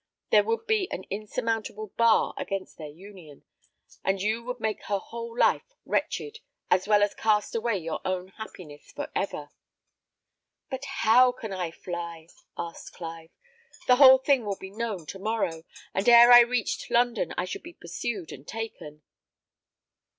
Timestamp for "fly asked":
11.69-12.93